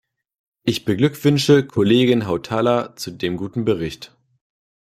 [0.63, 4.17] Ich beglückwünsche Kollegin Hautala zu dem guten Bericht.